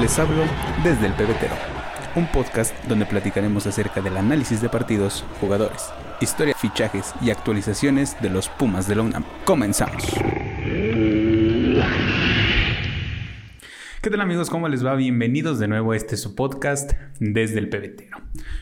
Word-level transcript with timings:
Les 0.00 0.18
hablo 0.18 0.44
desde 0.82 1.08
el 1.08 1.12
pebetero, 1.12 1.54
un 2.16 2.26
podcast 2.32 2.74
donde 2.86 3.04
platicaremos 3.04 3.66
acerca 3.66 4.00
del 4.00 4.16
análisis 4.16 4.62
de 4.62 4.70
partidos, 4.70 5.26
jugadores, 5.42 5.90
historia, 6.22 6.54
fichajes 6.54 7.12
y 7.20 7.28
actualizaciones 7.28 8.16
de 8.22 8.30
los 8.30 8.48
Pumas 8.48 8.88
de 8.88 8.94
la 8.94 9.02
UNAM. 9.02 9.24
Comenzamos. 9.44 10.02
¿Qué 14.00 14.08
tal 14.10 14.22
amigos? 14.22 14.48
¿Cómo 14.48 14.68
les 14.68 14.82
va? 14.82 14.94
Bienvenidos 14.94 15.58
de 15.58 15.68
nuevo 15.68 15.92
a 15.92 15.96
este 15.96 16.16
su 16.16 16.34
podcast 16.34 16.92
desde 17.18 17.58
el 17.58 17.68
pebetero. 17.68 18.16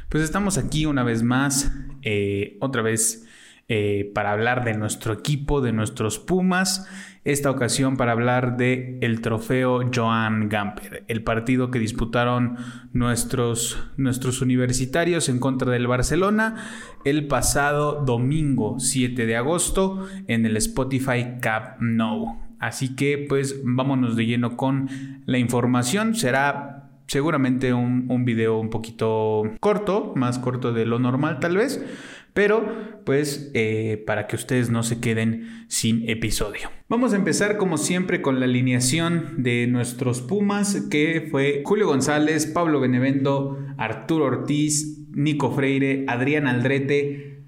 Pues 0.08 0.24
estamos 0.24 0.58
aquí 0.58 0.86
una 0.86 1.04
vez 1.04 1.22
más, 1.22 1.70
eh, 2.02 2.56
otra 2.60 2.82
vez 2.82 3.27
eh, 3.70 4.10
para 4.14 4.32
hablar 4.32 4.64
de 4.64 4.72
nuestro 4.72 5.12
equipo, 5.12 5.60
de 5.60 5.72
nuestros 5.72 6.18
Pumas. 6.18 6.88
Esta 7.24 7.50
ocasión 7.50 7.98
para 7.98 8.12
hablar 8.12 8.56
de 8.56 8.98
el 9.02 9.20
trofeo 9.20 9.90
Joan 9.94 10.48
Gamper, 10.48 11.04
el 11.08 11.22
partido 11.22 11.70
que 11.70 11.78
disputaron 11.78 12.56
nuestros, 12.94 13.78
nuestros 13.98 14.40
universitarios 14.40 15.28
en 15.28 15.38
contra 15.38 15.70
del 15.70 15.86
Barcelona 15.86 16.64
el 17.04 17.26
pasado 17.26 18.04
domingo 18.06 18.80
7 18.80 19.26
de 19.26 19.36
agosto 19.36 20.08
en 20.26 20.46
el 20.46 20.56
Spotify 20.56 21.34
Cup 21.42 21.80
No. 21.80 22.40
Así 22.58 22.96
que 22.96 23.26
pues 23.28 23.60
vámonos 23.64 24.16
de 24.16 24.24
lleno 24.24 24.56
con 24.56 24.88
la 25.26 25.36
información. 25.36 26.14
Será 26.14 26.88
seguramente 27.06 27.72
un, 27.72 28.06
un, 28.08 28.24
video 28.24 28.58
un 28.58 28.70
poquito 28.70 29.42
corto, 29.60 30.12
más 30.16 30.38
corto 30.38 30.72
de 30.72 30.86
lo 30.86 30.98
normal 30.98 31.40
tal 31.40 31.56
vez, 31.56 31.84
pero 32.38 33.02
pues 33.04 33.50
eh, 33.54 34.04
para 34.06 34.28
que 34.28 34.36
ustedes 34.36 34.70
no 34.70 34.84
se 34.84 35.00
queden 35.00 35.64
sin 35.66 36.08
episodio. 36.08 36.70
Vamos 36.88 37.12
a 37.12 37.16
empezar 37.16 37.56
como 37.56 37.78
siempre 37.78 38.22
con 38.22 38.38
la 38.38 38.46
alineación 38.46 39.42
de 39.42 39.66
nuestros 39.66 40.20
Pumas, 40.20 40.86
que 40.88 41.26
fue 41.32 41.62
Julio 41.64 41.88
González, 41.88 42.46
Pablo 42.46 42.78
Benevento, 42.78 43.58
Arturo 43.76 44.26
Ortiz, 44.26 45.00
Nico 45.10 45.50
Freire, 45.50 46.04
Adrián 46.06 46.46
Aldrete, 46.46 47.42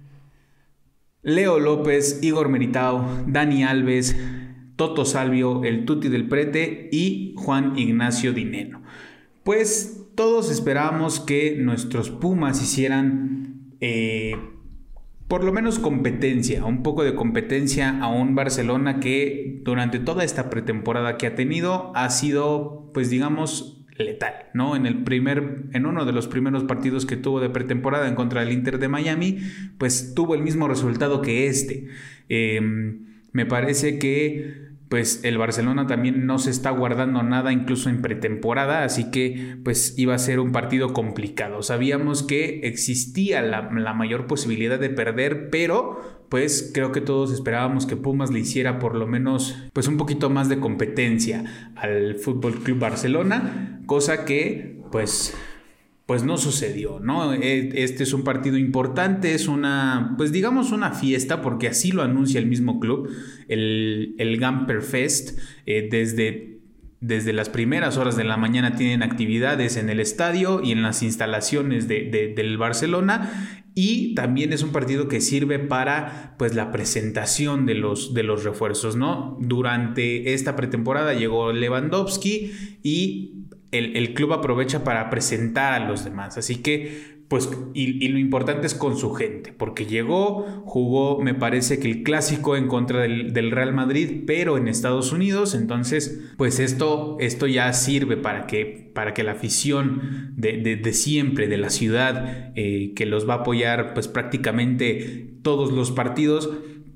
Leo 1.22 1.60
López, 1.60 2.18
Igor 2.20 2.48
Meritao, 2.48 3.22
Dani 3.28 3.62
Alves, 3.62 4.16
Toto 4.74 5.04
Salvio, 5.04 5.62
el 5.62 5.84
Tuti 5.84 6.08
del 6.08 6.26
Prete 6.26 6.88
y 6.90 7.34
Juan 7.36 7.78
Ignacio 7.78 8.32
Dineno. 8.32 8.82
Pues 9.44 10.08
todos 10.16 10.50
esperábamos 10.50 11.20
que 11.20 11.54
nuestros 11.56 12.10
Pumas 12.10 12.60
hicieran 12.60 13.76
eh, 13.80 14.34
por 15.30 15.44
lo 15.44 15.52
menos 15.52 15.78
competencia, 15.78 16.64
un 16.64 16.82
poco 16.82 17.04
de 17.04 17.14
competencia 17.14 18.00
a 18.00 18.08
un 18.08 18.34
Barcelona 18.34 18.98
que 18.98 19.60
durante 19.62 20.00
toda 20.00 20.24
esta 20.24 20.50
pretemporada 20.50 21.18
que 21.18 21.28
ha 21.28 21.36
tenido 21.36 21.92
ha 21.94 22.10
sido, 22.10 22.90
pues 22.92 23.10
digamos, 23.10 23.86
letal, 23.96 24.34
¿no? 24.54 24.74
En 24.74 24.86
el 24.86 25.04
primer, 25.04 25.66
en 25.72 25.86
uno 25.86 26.04
de 26.04 26.10
los 26.10 26.26
primeros 26.26 26.64
partidos 26.64 27.06
que 27.06 27.16
tuvo 27.16 27.38
de 27.38 27.48
pretemporada 27.48 28.08
en 28.08 28.16
contra 28.16 28.40
del 28.40 28.52
Inter 28.52 28.80
de 28.80 28.88
Miami, 28.88 29.38
pues 29.78 30.14
tuvo 30.16 30.34
el 30.34 30.42
mismo 30.42 30.66
resultado 30.66 31.22
que 31.22 31.46
este. 31.46 31.86
Em, 32.28 33.06
me 33.30 33.46
parece 33.46 34.00
que 34.00 34.69
pues 34.90 35.20
el 35.22 35.38
Barcelona 35.38 35.86
también 35.86 36.26
no 36.26 36.40
se 36.40 36.50
está 36.50 36.70
guardando 36.70 37.22
nada 37.22 37.52
incluso 37.52 37.88
en 37.88 38.02
pretemporada, 38.02 38.82
así 38.82 39.12
que 39.12 39.56
pues 39.62 39.96
iba 39.96 40.16
a 40.16 40.18
ser 40.18 40.40
un 40.40 40.50
partido 40.50 40.92
complicado. 40.92 41.62
Sabíamos 41.62 42.24
que 42.24 42.62
existía 42.64 43.40
la, 43.40 43.62
mayor 43.94 44.26
posibilidad 44.26 44.80
de 44.80 44.90
perder, 44.90 45.48
pero 45.48 46.24
pues 46.28 46.72
creo 46.74 46.90
que 46.90 47.00
todos 47.00 47.32
esperábamos 47.32 47.86
que 47.86 47.94
Pumas 47.94 48.32
le 48.32 48.40
hiciera 48.40 48.80
por 48.80 48.96
lo 48.96 49.06
menos 49.06 49.56
pues 49.72 49.86
un 49.86 49.96
poquito 49.96 50.28
más 50.28 50.48
de 50.48 50.58
competencia 50.58 51.70
al 51.76 52.16
Fútbol 52.16 52.54
Club 52.54 52.80
Barcelona, 52.80 53.80
cosa 53.86 54.24
que 54.24 54.80
pues 54.90 55.36
pues 56.10 56.24
no 56.24 56.38
sucedió, 56.38 56.98
¿no? 56.98 57.34
E, 57.34 57.84
este 57.84 58.02
es 58.02 58.12
un 58.12 58.24
partido 58.24 58.58
importante, 58.58 59.32
es 59.32 59.46
una, 59.46 60.14
pues 60.16 60.32
digamos 60.32 60.72
una 60.72 60.90
fiesta, 60.90 61.40
porque 61.40 61.68
así 61.68 61.92
lo 61.92 62.02
anuncia 62.02 62.40
el 62.40 62.46
mismo 62.46 62.80
club, 62.80 63.08
el, 63.46 64.16
el 64.18 64.36
Gamper 64.38 64.82
Fest, 64.82 65.38
eh, 65.66 65.86
desde 65.88 66.58
desde 67.00 67.32
las 67.32 67.48
primeras 67.48 67.96
horas 67.96 68.16
de 68.16 68.24
la 68.24 68.36
mañana 68.36 68.74
tienen 68.74 69.04
actividades 69.04 69.76
en 69.76 69.88
el 69.88 70.00
estadio 70.00 70.60
y 70.64 70.72
en 70.72 70.82
las 70.82 71.04
instalaciones 71.04 71.86
de, 71.86 72.34
del 72.36 72.58
Barcelona 72.58 73.62
y 73.76 74.14
también 74.16 74.52
es 74.52 74.64
un 74.64 74.72
partido 74.72 75.06
que 75.06 75.20
sirve 75.20 75.60
para 75.60 76.34
pues 76.38 76.56
la 76.56 76.72
presentación 76.72 77.66
de 77.66 77.76
los, 77.76 78.14
de 78.14 78.24
los 78.24 78.42
refuerzos, 78.42 78.96
¿no? 78.96 79.38
Durante 79.40 80.34
esta 80.34 80.56
pretemporada 80.56 81.14
llegó 81.14 81.52
Lewandowski 81.52 82.52
y 82.82 83.39
el, 83.72 84.14
club 84.14 84.32
aprovecha 84.32 84.84
para 84.84 85.10
presentar 85.10 85.72
a 85.72 85.88
los 85.88 86.04
demás. 86.04 86.36
Así 86.38 86.56
que, 86.56 87.20
pues, 87.28 87.48
y, 87.74 88.08
lo 88.08 88.18
importante 88.18 88.66
es 88.66 88.74
con 88.74 88.96
su 88.96 89.12
gente, 89.14 89.52
porque 89.52 89.86
llegó, 89.86 90.64
jugó, 90.64 91.20
me 91.20 91.34
parece 91.34 91.78
que 91.78 91.88
el 91.88 92.02
clásico 92.02 92.56
en 92.56 92.66
contra 92.66 93.02
del, 93.02 93.50
Real 93.52 93.72
Madrid, 93.72 94.24
pero 94.26 94.56
en 94.56 94.66
Estados 94.66 95.12
Unidos. 95.12 95.54
Entonces, 95.54 96.32
pues 96.36 96.58
esto, 96.58 97.16
esto 97.20 97.46
ya 97.46 97.72
sirve 97.72 98.16
para 98.16 98.46
que, 98.48 98.90
para 98.94 99.14
que 99.14 99.22
la 99.22 99.32
afición 99.32 100.32
de, 100.36 100.92
siempre, 100.92 101.46
de 101.46 101.58
la 101.58 101.70
ciudad, 101.70 102.52
eh, 102.56 102.92
que 102.96 103.06
los 103.06 103.28
va 103.28 103.34
a 103.34 103.38
apoyar, 103.38 103.94
pues 103.94 104.08
prácticamente 104.08 105.30
todos 105.42 105.72
los 105.72 105.92
partidos, 105.92 106.50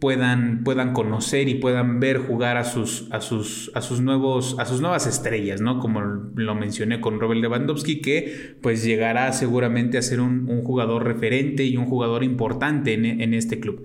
puedan, 0.05 0.65
puedan 0.65 0.93
conocer 0.93 1.49
y 1.49 1.55
puedan 1.55 1.99
ver 1.99 2.19
jugar 2.19 2.59
a 2.59 2.65
sus, 2.65 3.09
a 3.11 3.23
sus, 3.23 3.71
a 3.75 3.81
sus, 3.81 4.03
nuevos, 4.03 4.55
a 4.59 4.67
sus 4.67 4.83
nuevas 4.83 5.07
estrellas, 5.07 5.63
¿no? 5.63 5.79
Como 5.79 6.03
lo 6.03 6.55
mencioné 6.55 7.01
con 7.01 7.19
Robert 7.21 7.41
Lewandowski, 7.41 8.03
que 8.03 8.59
pues 8.61 8.85
llegará 8.85 9.33
seguramente 9.33 9.97
a 9.97 10.03
ser 10.03 10.21
un, 10.21 10.63
jugador 10.63 11.05
referente 11.05 11.65
y 11.65 11.79
un 11.79 11.87
jugador 11.87 12.23
importante 12.23 12.93
en, 12.93 13.07
en 13.07 13.33
este 13.33 13.61
club. 13.61 13.85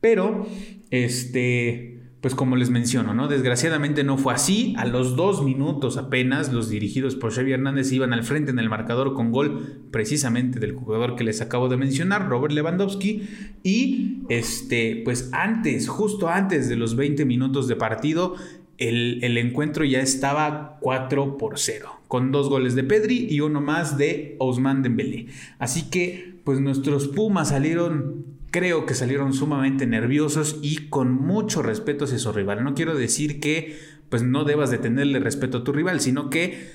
Pero, 0.00 0.44
este 0.90 1.99
pues 2.20 2.34
como 2.34 2.56
les 2.56 2.68
menciono, 2.68 3.14
¿no? 3.14 3.28
Desgraciadamente 3.28 4.04
no 4.04 4.18
fue 4.18 4.34
así. 4.34 4.74
A 4.76 4.84
los 4.84 5.16
dos 5.16 5.42
minutos 5.42 5.96
apenas, 5.96 6.52
los 6.52 6.68
dirigidos 6.68 7.16
por 7.16 7.32
Xavi 7.32 7.52
Hernández 7.52 7.90
iban 7.92 8.12
al 8.12 8.24
frente 8.24 8.50
en 8.50 8.58
el 8.58 8.68
marcador 8.68 9.14
con 9.14 9.32
gol 9.32 9.84
precisamente 9.90 10.60
del 10.60 10.74
jugador 10.74 11.16
que 11.16 11.24
les 11.24 11.40
acabo 11.40 11.68
de 11.68 11.78
mencionar, 11.78 12.28
Robert 12.28 12.52
Lewandowski. 12.52 13.22
Y 13.62 14.18
este, 14.28 15.00
pues 15.02 15.30
antes, 15.32 15.88
justo 15.88 16.28
antes 16.28 16.68
de 16.68 16.76
los 16.76 16.94
20 16.94 17.24
minutos 17.24 17.68
de 17.68 17.76
partido, 17.76 18.34
el, 18.76 19.36
encuentro 19.38 19.84
ya 19.84 20.00
estaba 20.00 20.78
4 20.80 21.38
por 21.38 21.58
0, 21.58 22.00
con 22.08 22.32
dos 22.32 22.48
goles 22.48 22.74
de 22.74 22.84
Pedri 22.84 23.26
y 23.30 23.40
uno 23.40 23.60
más 23.62 23.96
de 23.96 24.36
Ousmane 24.40 24.82
Dembélé. 24.82 25.26
Así 25.58 25.90
que, 25.90 26.34
pues 26.44 26.60
nuestros 26.60 27.08
Pumas 27.08 27.50
salieron 27.50 28.39
creo 28.50 28.86
que 28.86 28.94
salieron 28.94 29.32
sumamente 29.32 29.86
nerviosos 29.86 30.58
y 30.62 30.88
con 30.88 31.12
mucho 31.12 31.62
respeto 31.62 32.04
hacia 32.04 32.18
su 32.18 32.32
rival. 32.32 32.64
No 32.64 32.74
quiero 32.74 32.96
decir 32.96 33.40
que 33.40 33.78
pues 34.08 34.22
no 34.22 34.44
debas 34.44 34.70
de 34.70 34.78
tenerle 34.78 35.20
respeto 35.20 35.58
a 35.58 35.64
tu 35.64 35.72
rival, 35.72 36.00
sino 36.00 36.30
que 36.30 36.68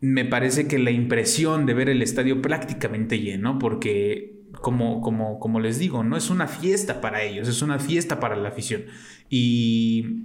me 0.00 0.24
parece 0.24 0.66
que 0.66 0.78
la 0.78 0.90
impresión 0.90 1.66
de 1.66 1.74
ver 1.74 1.90
el 1.90 2.02
estadio 2.02 2.40
prácticamente 2.40 3.20
lleno, 3.20 3.58
porque 3.58 4.40
como, 4.62 5.02
como, 5.02 5.38
como 5.38 5.60
les 5.60 5.78
digo, 5.78 6.02
no 6.02 6.16
es 6.16 6.30
una 6.30 6.48
fiesta 6.48 7.00
para 7.00 7.22
ellos, 7.22 7.48
es 7.48 7.60
una 7.60 7.78
fiesta 7.78 8.18
para 8.18 8.36
la 8.36 8.48
afición. 8.48 8.84
Y, 9.28 10.24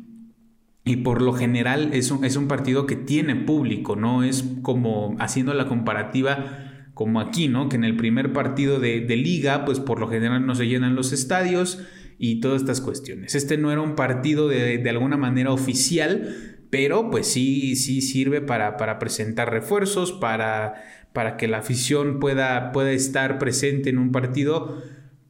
y 0.85 0.97
por 0.97 1.21
lo 1.21 1.33
general 1.33 1.89
es 1.93 2.09
un, 2.09 2.23
es 2.23 2.37
un 2.37 2.47
partido 2.47 2.85
que 2.85 2.95
tiene 2.95 3.35
público, 3.35 3.97
no 3.97 4.23
es 4.23 4.45
como 4.61 5.15
haciendo 5.19 5.53
la 5.53 5.67
comparativa 5.67 6.64
como 6.95 7.19
aquí, 7.19 7.49
¿no? 7.49 7.67
Que 7.69 7.75
en 7.75 7.83
el 7.83 7.97
primer 7.97 8.31
partido 8.33 8.79
de, 8.79 9.01
liga, 9.01 9.65
pues 9.65 9.79
por 9.79 9.99
lo 9.99 10.07
general 10.07 10.45
no 10.47 10.55
se 10.55 10.67
llenan 10.67 10.95
los 10.95 11.11
estadios 11.11 11.83
y 12.17 12.39
todas 12.39 12.61
estas 12.61 12.79
cuestiones. 12.79 13.35
Este 13.35 13.57
no 13.57 13.69
era 13.69 13.81
un 13.81 13.95
partido 13.95 14.47
de, 14.47 14.89
alguna 14.89 15.17
manera 15.17 15.51
oficial, 15.51 16.57
pero 16.69 17.11
pues 17.11 17.27
sí, 17.27 17.75
sí 17.75 18.01
sirve 18.01 18.39
para, 18.39 18.77
para 18.77 18.97
presentar 18.97 19.51
refuerzos, 19.51 20.13
para, 20.13 20.75
para 21.11 21.35
que 21.35 21.49
la 21.49 21.57
afición 21.57 22.21
pueda, 22.21 22.71
pueda 22.71 22.91
estar 22.91 23.39
presente 23.39 23.89
en 23.89 23.97
un 23.97 24.13
partido 24.13 24.81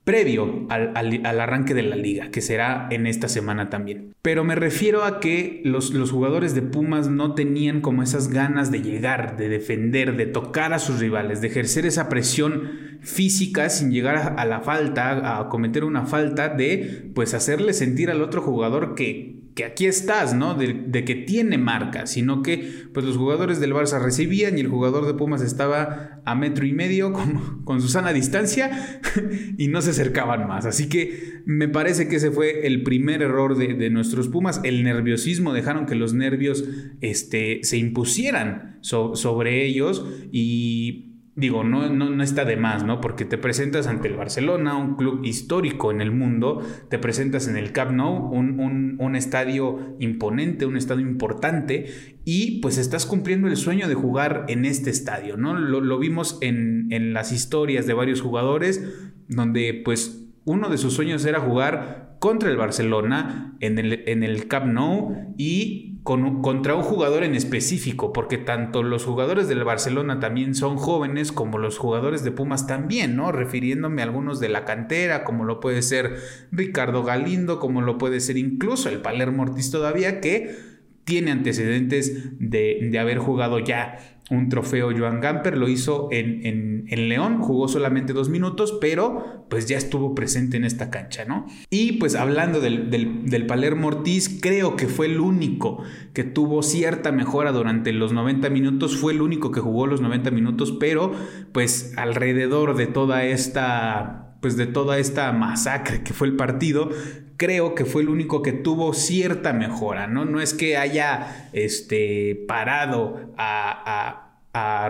previo 0.05 0.67
al, 0.69 1.25
arranque 1.41 1.73
de 1.73 1.81
la 1.81 1.95
liga, 1.95 2.29
que 2.29 2.41
será 2.41 2.87
en 2.91 3.07
esta 3.07 3.27
semana 3.27 3.69
también. 3.69 4.13
Pero 4.21 4.43
me 4.43 4.55
refiero 4.55 5.03
a 5.03 5.19
que 5.19 5.61
los, 5.65 5.93
los, 5.93 6.11
jugadores 6.11 6.53
de 6.53 6.61
Pumas 6.61 7.09
no 7.09 7.33
tenían 7.33 7.81
como 7.81 8.03
esas 8.03 8.29
ganas 8.29 8.71
de 8.71 8.81
llegar, 8.81 9.35
de 9.35 9.49
defender, 9.49 10.15
de 10.15 10.27
tocar 10.27 10.73
a 10.73 10.79
sus 10.79 10.99
rivales, 10.99 11.41
de 11.41 11.47
ejercer 11.47 11.87
esa 11.87 12.07
presión 12.07 12.99
física 13.01 13.69
sin 13.69 13.91
llegar 13.91 14.35
a, 14.37 14.45
la 14.45 14.61
falta, 14.61 15.39
a 15.39 15.49
cometer 15.49 15.83
una 15.83 16.05
falta, 16.05 16.49
de 16.49 17.11
pues 17.15 17.33
hacerle 17.33 17.73
sentir 17.73 18.11
al 18.11 18.21
otro 18.21 18.41
jugador 18.41 18.93
que 18.93 19.44
que 19.55 19.63
aquí 19.63 19.85
estás, 19.85 20.33
¿no? 20.33 20.53
De, 20.53 21.05
que 21.05 21.15
tiene 21.15 21.57
marca, 21.57 22.07
sino 22.07 22.43
que 22.43 22.87
pues 22.93 23.05
los 23.05 23.15
jugadores 23.15 23.61
del 23.61 23.73
Barça 23.73 24.01
recibían 24.01 24.57
y 24.57 24.61
el 24.61 24.67
jugador 24.67 25.07
de 25.07 25.13
Pumas 25.13 25.41
estaba 25.41 26.21
a 26.25 26.35
metro 26.35 26.65
y 26.65 26.73
medio 26.73 27.13
con, 27.13 27.63
con 27.63 27.81
su 27.81 27.87
sana 27.87 28.11
distancia 28.11 28.99
y 29.57 29.69
no 29.69 29.81
se 29.81 29.91
acercaban 29.91 30.45
más. 30.45 30.65
Así 30.65 30.89
que 30.89 31.41
me 31.45 31.69
parece 31.69 32.09
que 32.09 32.17
ese 32.17 32.31
fue 32.31 32.67
el 32.67 32.83
primer 32.83 33.21
error 33.21 33.57
de, 33.57 33.89
nuestros 33.89 34.27
Pumas, 34.27 34.59
el 34.65 34.83
nerviosismo, 34.83 35.53
dejaron 35.53 35.85
que 35.85 35.95
los 35.95 36.13
nervios 36.13 36.65
este, 36.99 37.61
se 37.63 37.77
impusieran 37.77 38.79
sobre 38.81 39.65
ellos 39.65 40.05
y 40.33 41.14
digo, 41.35 41.65
no, 41.65 41.89
no, 41.89 42.23
está 42.23 42.45
de 42.45 42.55
más, 42.55 42.85
¿no? 42.85 43.01
Porque 43.01 43.25
te 43.25 43.37
presentas 43.37 43.87
ante 43.87 44.07
el 44.07 44.15
Barcelona, 44.15 44.77
un 44.77 44.95
club 44.95 45.25
histórico 45.25 45.91
en 45.91 45.99
el 45.99 46.11
mundo, 46.11 46.61
te 46.89 46.97
presentas 46.97 47.49
en 47.49 47.57
el 47.57 47.73
Camp 47.73 47.91
Nou, 47.91 48.33
un, 48.33 48.97
un, 48.99 49.15
estadio 49.15 49.97
imponente, 49.99 50.65
un 50.65 50.77
estadio 50.77 51.05
importante, 51.05 51.87
y 52.23 52.61
pues 52.61 52.77
estás 52.77 53.05
cumpliendo 53.05 53.47
el 53.49 53.57
sueño 53.57 53.89
de 53.89 53.95
jugar 53.95 54.45
en 54.47 54.63
este 54.63 54.89
estadio, 54.89 55.35
¿no? 55.35 55.55
Lo, 55.55 55.99
vimos 55.99 56.37
en, 56.41 56.87
en 56.91 57.13
las 57.13 57.33
historias 57.33 57.85
de 57.85 57.93
varios 57.93 58.21
jugadores, 58.21 58.81
donde 59.27 59.81
pues 59.83 60.25
uno 60.45 60.69
de 60.69 60.77
sus 60.77 60.93
sueños 60.93 61.25
era 61.25 61.41
jugar 61.41 62.15
contra 62.19 62.49
el 62.49 62.55
Barcelona 62.55 63.57
en 63.59 63.77
el, 63.77 64.03
en 64.07 64.23
el 64.23 64.47
Camp 64.47 64.67
Nou 64.67 65.33
y 65.37 65.94
contra 66.05 66.75
un 66.75 66.83
jugador 66.83 67.23
en 67.23 67.33
específico, 67.33 68.13
porque 68.13 68.37
tanto 68.37 68.83
los 68.83 69.03
jugadores 69.05 69.47
del 69.47 69.63
Barcelona 69.63 70.19
también 70.19 70.53
son 70.53 70.77
jóvenes 70.77 71.31
como 71.31 71.57
los 71.57 71.79
jugadores 71.79 72.23
de 72.23 72.29
Pumas 72.29 72.67
también, 72.67 73.15
¿no? 73.15 73.31
Refiriéndome 73.31 74.03
a 74.03 74.05
algunos 74.05 74.39
de 74.39 74.49
la 74.49 74.65
cantera, 74.65 75.23
como 75.23 75.45
lo 75.45 75.59
puede 75.59 75.81
ser 75.81 76.17
Ricardo 76.51 77.03
Galindo, 77.03 77.59
como 77.59 77.81
lo 77.81 77.97
puede 77.97 78.19
ser 78.19 78.37
incluso 78.37 78.87
el 78.87 79.01
Palermo 79.01 79.43
Ortiz 79.43 79.71
todavía, 79.71 80.21
que 80.21 80.74
tiene 81.05 81.31
antecedentes 81.31 82.37
de, 82.39 82.89
de 82.91 82.99
haber 82.99 83.19
jugado 83.19 83.59
ya 83.59 83.97
un 84.31 84.49
trofeo 84.49 84.89
Joan 84.97 85.21
Gamper, 85.21 85.57
lo 85.57 85.67
hizo 85.67 86.09
en, 86.11 86.85
León, 86.87 87.39
jugó 87.41 87.67
solamente 87.67 88.13
dos 88.13 88.29
minutos, 88.29 88.77
pero 88.81 89.45
pues 89.49 89.67
ya 89.67 89.77
estuvo 89.77 90.15
presente 90.15 90.57
en 90.57 90.65
esta 90.65 90.89
cancha, 90.89 91.25
¿no? 91.25 91.45
Y 91.69 91.93
pues 91.93 92.15
hablando 92.15 92.59
del, 92.59 92.89
del, 92.89 93.45
Palermo 93.45 93.87
Ortiz, 93.89 94.39
creo 94.41 94.75
que 94.75 94.87
fue 94.87 95.07
el 95.07 95.19
único 95.19 95.83
que 96.13 96.23
tuvo 96.23 96.63
cierta 96.63 97.11
mejora 97.11 97.51
durante 97.51 97.91
los 97.91 98.13
90 98.13 98.49
minutos, 98.49 98.97
fue 98.97 99.13
el 99.13 99.21
único 99.21 99.51
que 99.51 99.59
jugó 99.59 99.87
los 99.87 100.01
90 100.01 100.31
minutos, 100.31 100.71
pero 100.79 101.11
pues 101.51 101.93
alrededor 101.97 102.75
de 102.75 102.87
toda 102.87 103.25
esta 103.25 104.24
pues 104.45 104.57
de 104.57 104.67
toda 104.67 104.99
esta 104.99 105.31
masacre 105.31 106.03
que 106.03 106.13
fue 106.13 106.27
el 106.27 106.35
partido, 106.35 106.91
creo 107.35 107.73
que 107.73 107.83
fue 107.83 108.03
el 108.03 108.09
único 108.09 108.43
que 108.43 108.51
tuvo 108.51 108.93
cierta 108.93 109.53
mejora, 109.53 110.05
¿no? 110.05 110.23
No 110.23 110.39
es 110.39 110.53
que 110.53 110.77
haya 110.77 111.49
este, 111.51 112.45
parado 112.47 113.33
a, 113.39 114.21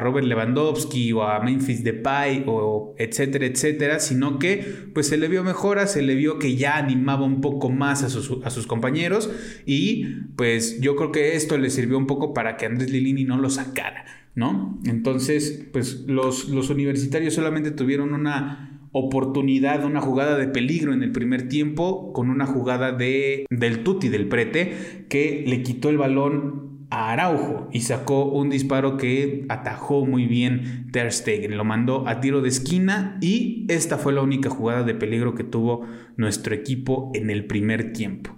Robert 0.01 0.27
Lewandowski 0.27 1.13
o 1.13 1.23
a 1.23 1.39
Memphis 1.39 1.85
Depay 1.85 2.43
o 2.47 2.95
etcétera, 2.97 3.45
etcétera, 3.45 4.01
sino 4.01 4.39
que 4.39 4.89
pues 4.93 5.07
se 5.07 5.17
le 5.17 5.29
vio 5.29 5.41
mejora, 5.41 5.87
se 5.87 6.01
le 6.01 6.15
vio 6.15 6.37
que 6.37 6.57
ya 6.57 6.75
animaba 6.75 7.23
un 7.23 7.39
poco 7.39 7.69
más 7.69 8.03
a 8.03 8.09
sus, 8.09 8.43
a 8.43 8.49
sus 8.49 8.67
compañeros 8.67 9.31
y 9.65 10.03
pues 10.35 10.81
yo 10.81 10.97
creo 10.97 11.13
que 11.13 11.37
esto 11.37 11.57
le 11.57 11.69
sirvió 11.69 11.97
un 11.97 12.07
poco 12.07 12.33
para 12.33 12.57
que 12.57 12.65
Andrés 12.65 12.91
Lilini 12.91 13.23
no 13.23 13.37
lo 13.37 13.49
sacara, 13.49 14.03
¿no? 14.35 14.77
Entonces, 14.85 15.65
pues 15.71 16.01
los, 16.07 16.49
los 16.49 16.69
universitarios 16.69 17.33
solamente 17.33 17.71
tuvieron 17.71 18.13
una 18.13 18.74
oportunidad, 18.97 19.83
una 19.83 19.99
jugada 19.99 20.37
de 20.37 20.47
peligro 20.47 20.93
en 20.93 21.03
el 21.03 21.11
primer 21.11 21.49
tiempo 21.49 22.13
con 22.13 22.29
una 22.29 22.45
jugada 22.45 22.93
de, 22.93 23.45
del 23.49 23.83
Tuti, 23.83 24.07
del 24.07 24.29
Prete, 24.29 25.05
que 25.09 25.43
le 25.45 25.63
quitó 25.63 25.89
el 25.89 25.97
balón 25.97 26.87
a 26.89 27.11
Araujo 27.11 27.67
y 27.73 27.81
sacó 27.81 28.23
un 28.23 28.49
disparo 28.49 28.95
que 28.95 29.45
atajó 29.49 30.05
muy 30.05 30.27
bien 30.27 30.87
Ter 30.93 31.11
Stegen. 31.11 31.57
Lo 31.57 31.65
mandó 31.65 32.07
a 32.07 32.21
tiro 32.21 32.41
de 32.41 32.47
esquina 32.47 33.17
y 33.19 33.65
esta 33.67 33.97
fue 33.97 34.13
la 34.13 34.21
única 34.21 34.49
jugada 34.49 34.83
de 34.83 34.95
peligro 34.95 35.35
que 35.35 35.43
tuvo 35.43 35.85
nuestro 36.15 36.55
equipo 36.55 37.11
en 37.15 37.29
el 37.29 37.47
primer 37.47 37.91
tiempo. 37.91 38.31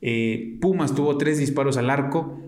Eh, 0.00 0.58
Pumas 0.60 0.94
tuvo 0.94 1.18
tres 1.18 1.38
disparos 1.38 1.76
al 1.76 1.90
arco. 1.90 2.38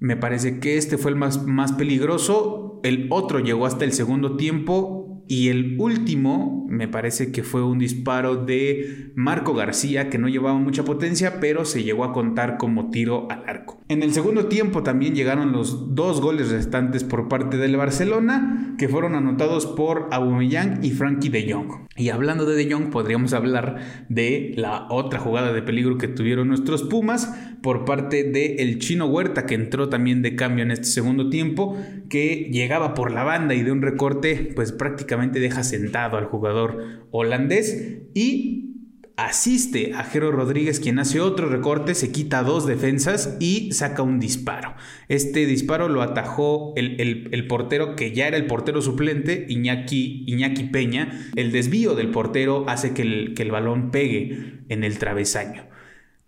Me 0.00 0.16
parece 0.16 0.58
que 0.58 0.76
este 0.76 0.98
fue 0.98 1.12
el 1.12 1.16
más, 1.16 1.46
más 1.46 1.72
peligroso. 1.72 2.80
El 2.82 3.06
otro 3.10 3.38
llegó 3.38 3.66
hasta 3.66 3.84
el 3.84 3.92
segundo 3.92 4.36
tiempo 4.36 5.01
y 5.32 5.48
el 5.48 5.76
último 5.78 6.66
me 6.68 6.88
parece 6.88 7.32
que 7.32 7.42
fue 7.42 7.64
un 7.64 7.78
disparo 7.78 8.36
de 8.36 9.12
Marco 9.14 9.54
García 9.54 10.10
que 10.10 10.18
no 10.18 10.28
llevaba 10.28 10.58
mucha 10.58 10.84
potencia, 10.84 11.40
pero 11.40 11.64
se 11.64 11.82
llegó 11.82 12.04
a 12.04 12.12
contar 12.12 12.58
como 12.58 12.90
tiro 12.90 13.30
al 13.30 13.44
arco. 13.46 13.80
En 13.88 14.02
el 14.02 14.12
segundo 14.12 14.48
tiempo 14.48 14.82
también 14.82 15.14
llegaron 15.14 15.52
los 15.52 15.94
dos 15.94 16.20
goles 16.20 16.50
restantes 16.50 17.02
por 17.02 17.28
parte 17.28 17.56
del 17.56 17.78
Barcelona, 17.78 18.74
que 18.76 18.90
fueron 18.90 19.14
anotados 19.14 19.64
por 19.64 20.08
Aubameyang 20.12 20.84
y 20.84 20.90
Frankie 20.90 21.30
de 21.30 21.50
Jong. 21.50 21.88
Y 21.96 22.10
hablando 22.10 22.44
de 22.44 22.54
de 22.54 22.70
Jong, 22.70 22.90
podríamos 22.90 23.32
hablar 23.32 24.04
de 24.10 24.52
la 24.56 24.86
otra 24.90 25.18
jugada 25.18 25.54
de 25.54 25.62
peligro 25.62 25.96
que 25.96 26.08
tuvieron 26.08 26.48
nuestros 26.48 26.82
Pumas 26.82 27.34
por 27.62 27.84
parte 27.84 28.24
de 28.24 28.56
el 28.56 28.78
Chino 28.80 29.06
Huerta, 29.06 29.46
que 29.46 29.54
entró 29.54 29.88
también 29.88 30.20
de 30.20 30.36
cambio 30.36 30.62
en 30.62 30.72
este 30.72 30.86
segundo 30.86 31.30
tiempo, 31.30 31.78
que 32.10 32.50
llegaba 32.52 32.94
por 32.94 33.12
la 33.12 33.24
banda 33.24 33.54
y 33.54 33.62
de 33.62 33.72
un 33.72 33.80
recorte, 33.80 34.52
pues 34.54 34.72
prácticamente 34.72 35.21
deja 35.30 35.62
sentado 35.62 36.16
al 36.16 36.26
jugador 36.26 37.06
holandés 37.10 38.02
y 38.14 38.72
asiste 39.16 39.92
a 39.94 40.04
Jero 40.04 40.32
Rodríguez, 40.32 40.80
quien 40.80 40.98
hace 40.98 41.20
otro 41.20 41.48
recorte, 41.48 41.94
se 41.94 42.12
quita 42.12 42.42
dos 42.42 42.66
defensas 42.66 43.36
y 43.40 43.72
saca 43.72 44.02
un 44.02 44.18
disparo. 44.18 44.74
Este 45.08 45.46
disparo 45.46 45.88
lo 45.88 46.02
atajó 46.02 46.72
el, 46.76 47.46
portero 47.48 47.94
que 47.96 48.12
ya 48.12 48.26
era 48.26 48.36
el 48.36 48.46
portero 48.46 48.82
suplente, 48.82 49.46
Iñaki, 49.48 50.24
Iñaki 50.26 50.64
Peña. 50.64 51.30
El 51.36 51.52
desvío 51.52 51.94
del 51.94 52.10
portero 52.10 52.64
hace 52.68 52.94
que 52.94 53.02
el, 53.02 53.34
que 53.34 53.42
el 53.42 53.50
balón 53.50 53.90
pegue 53.90 54.60
en 54.68 54.84
el 54.84 54.98
travesaño. 54.98 55.64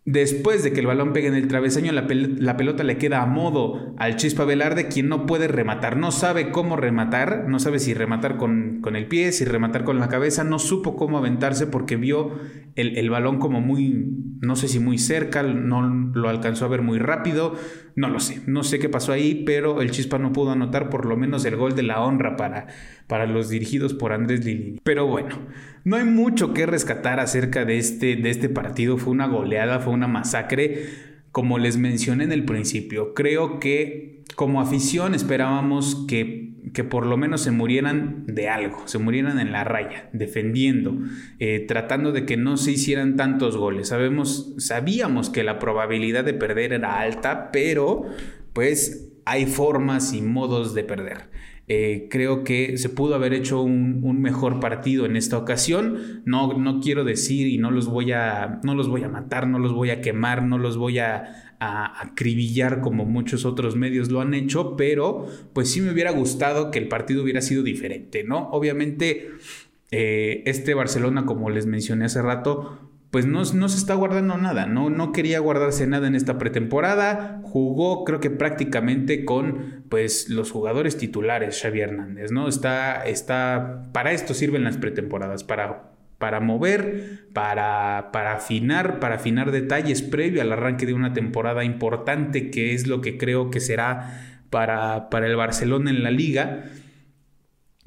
Después 0.06 0.62
de 0.62 0.74
que 0.74 0.80
el 0.80 0.86
balón 0.86 1.14
pegue 1.14 1.28
en 1.28 1.34
el 1.34 1.48
travesaño, 1.48 1.90
la, 1.90 2.06
pelota 2.06 2.84
le 2.84 2.98
queda 2.98 3.22
a 3.22 3.26
modo 3.26 3.94
al 3.96 4.16
Chispa 4.16 4.44
Velarde, 4.44 4.88
quien 4.88 5.08
no 5.08 5.24
puede 5.24 5.48
rematar, 5.48 5.96
no 5.96 6.10
sabe 6.10 6.50
cómo 6.50 6.76
rematar, 6.76 7.46
no 7.48 7.58
sabe 7.58 7.78
si 7.78 7.94
rematar 7.94 8.36
con, 8.36 8.82
con 8.82 8.96
el 8.96 9.08
pie, 9.08 9.32
si 9.32 9.46
rematar 9.46 9.84
con 9.84 9.98
la 9.98 10.10
cabeza, 10.10 10.44
no 10.44 10.58
supo 10.58 10.94
cómo 10.96 11.16
aventarse 11.16 11.66
porque 11.66 11.96
vio 11.96 12.32
el, 12.74 12.98
el, 12.98 13.08
balón 13.08 13.38
como 13.38 13.62
muy, 13.62 13.94
no 14.42 14.56
sé 14.56 14.68
si 14.68 14.78
muy 14.78 14.98
cerca, 14.98 15.42
no 15.42 15.80
lo 16.12 16.28
alcanzó 16.28 16.66
a 16.66 16.68
ver 16.68 16.82
muy 16.82 16.98
rápido, 16.98 17.54
no 17.96 18.10
lo 18.10 18.20
sé, 18.20 18.42
no 18.46 18.62
sé 18.62 18.78
qué 18.78 18.90
pasó 18.90 19.10
ahí, 19.10 19.42
pero 19.46 19.80
el 19.80 19.90
Chispa 19.90 20.18
no 20.18 20.34
pudo 20.34 20.50
anotar 20.50 20.90
por 20.90 21.06
lo 21.06 21.16
menos 21.16 21.46
el 21.46 21.56
gol 21.56 21.74
de 21.74 21.82
la 21.82 22.02
honra 22.02 22.36
para, 22.36 22.66
para 23.06 23.24
los 23.24 23.48
dirigidos 23.48 23.94
por 23.94 24.12
Andrés 24.12 24.44
Lilini. 24.44 24.80
Pero 24.84 25.06
bueno, 25.06 25.38
no 25.84 25.96
hay 25.96 26.04
mucho 26.04 26.52
que 26.52 26.66
rescatar 26.66 27.20
acerca 27.20 27.64
de 27.64 27.78
este, 27.78 28.16
de 28.16 28.30
este 28.30 28.48
partido, 28.48 28.98
fue 28.98 29.12
una 29.12 29.26
goleada, 29.26 29.80
fue 29.80 29.92
una 29.92 30.08
masacre, 30.08 30.86
como 31.30 31.58
les 31.58 31.76
mencioné 31.76 32.24
en 32.24 32.32
el 32.32 32.44
principio, 32.44 33.14
creo 33.14 33.60
que 33.60 34.24
como 34.34 34.60
afición 34.60 35.14
esperábamos 35.14 36.04
que 36.08 36.54
que 36.72 36.82
por 36.82 37.06
lo 37.06 37.16
menos 37.16 37.42
se 37.42 37.50
murieran 37.50 38.24
de 38.26 38.48
algo, 38.48 38.86
se 38.86 38.98
murieran 38.98 39.38
en 39.38 39.52
la 39.52 39.64
raya, 39.64 40.08
defendiendo, 40.12 40.98
eh, 41.38 41.64
tratando 41.66 42.10
de 42.10 42.24
que 42.24 42.36
no 42.36 42.56
se 42.56 42.72
hicieran 42.72 43.16
tantos 43.16 43.56
goles. 43.56 43.88
Sabemos, 43.88 44.54
sabíamos 44.58 45.30
que 45.30 45.44
la 45.44 45.58
probabilidad 45.58 46.24
de 46.24 46.34
perder 46.34 46.72
era 46.72 47.00
alta, 47.00 47.50
pero 47.52 48.04
pues 48.52 49.12
hay 49.26 49.46
formas 49.46 50.14
y 50.14 50.22
modos 50.22 50.74
de 50.74 50.84
perder. 50.84 51.28
Eh, 51.66 52.08
creo 52.10 52.44
que 52.44 52.76
se 52.76 52.90
pudo 52.90 53.14
haber 53.14 53.32
hecho 53.32 53.62
un, 53.62 54.20
mejor 54.20 54.60
partido 54.60 55.06
en 55.06 55.16
esta 55.16 55.38
ocasión. 55.38 56.22
No, 56.24 56.58
no 56.58 56.80
quiero 56.80 57.04
decir 57.04 57.46
y 57.46 57.58
no 57.58 57.70
los 57.70 57.86
voy 57.86 58.12
a, 58.12 58.60
no 58.62 58.74
los 58.74 58.88
voy 58.88 59.02
a 59.02 59.08
matar, 59.08 59.46
no 59.46 59.58
los 59.58 59.72
voy 59.72 59.90
a 59.90 60.00
quemar, 60.00 60.42
no 60.42 60.58
los 60.58 60.76
voy 60.76 60.98
a, 60.98 61.40
acribillar 61.60 62.82
como 62.82 63.06
muchos 63.06 63.46
otros 63.46 63.74
medios 63.74 64.10
lo 64.10 64.20
han 64.20 64.34
hecho, 64.34 64.76
pero 64.76 65.24
pues 65.54 65.70
sí 65.70 65.80
me 65.80 65.92
hubiera 65.92 66.10
gustado 66.10 66.70
que 66.70 66.78
el 66.78 66.88
partido 66.88 67.22
hubiera 67.22 67.40
sido 67.40 67.62
diferente, 67.62 68.22
¿no? 68.22 68.50
Obviamente, 68.50 69.30
eh, 69.90 70.42
este 70.44 70.74
Barcelona, 70.74 71.24
como 71.24 71.48
les 71.48 71.64
mencioné 71.64 72.04
hace 72.04 72.20
rato, 72.20 72.93
pues 73.14 73.26
no, 73.26 73.44
no, 73.44 73.68
se 73.68 73.78
está 73.78 73.94
guardando 73.94 74.36
nada, 74.38 74.66
¿no? 74.66 74.90
no 74.90 75.12
quería 75.12 75.38
guardarse 75.38 75.86
nada 75.86 76.08
en 76.08 76.16
esta 76.16 76.36
pretemporada, 76.36 77.40
jugó 77.44 78.02
creo 78.02 78.18
que 78.18 78.28
prácticamente 78.28 79.24
con 79.24 79.84
pues 79.88 80.28
los 80.30 80.50
jugadores 80.50 80.96
titulares, 80.96 81.62
Xavi 81.62 81.78
Hernández, 81.78 82.32
¿no? 82.32 82.48
Está, 82.48 83.06
está, 83.06 83.82
para 83.92 84.10
esto 84.10 84.34
sirven 84.34 84.64
las 84.64 84.78
pretemporadas, 84.78 85.44
para, 85.44 85.92
para 86.18 86.40
mover, 86.40 87.28
para, 87.32 88.10
para 88.12 88.34
afinar, 88.34 88.98
para 88.98 89.14
afinar 89.14 89.52
detalles 89.52 90.02
previo 90.02 90.42
al 90.42 90.50
arranque 90.50 90.84
de 90.84 90.94
una 90.94 91.12
temporada 91.12 91.62
importante 91.62 92.50
que 92.50 92.74
es 92.74 92.88
lo 92.88 93.00
que 93.00 93.16
creo 93.16 93.48
que 93.48 93.60
será 93.60 94.40
para, 94.50 95.08
para 95.08 95.28
el 95.28 95.36
Barcelona 95.36 95.90
en 95.90 96.02
la 96.02 96.10
liga. 96.10 96.64